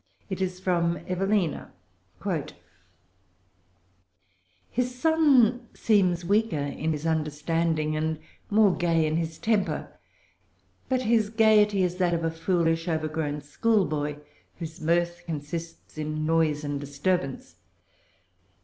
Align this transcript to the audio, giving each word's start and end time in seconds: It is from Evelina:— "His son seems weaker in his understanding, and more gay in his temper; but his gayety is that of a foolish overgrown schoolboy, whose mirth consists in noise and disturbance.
It 0.31 0.41
is 0.41 0.59
from 0.59 0.97
Evelina:— 1.07 1.71
"His 4.71 4.95
son 4.99 5.67
seems 5.75 6.25
weaker 6.25 6.57
in 6.57 6.91
his 6.91 7.05
understanding, 7.05 7.95
and 7.95 8.17
more 8.49 8.75
gay 8.75 9.05
in 9.05 9.17
his 9.17 9.37
temper; 9.37 9.95
but 10.89 11.03
his 11.03 11.29
gayety 11.29 11.83
is 11.83 11.97
that 11.97 12.15
of 12.15 12.23
a 12.23 12.31
foolish 12.31 12.87
overgrown 12.87 13.41
schoolboy, 13.41 14.15
whose 14.57 14.81
mirth 14.81 15.21
consists 15.27 15.99
in 15.99 16.25
noise 16.25 16.63
and 16.63 16.79
disturbance. 16.79 17.57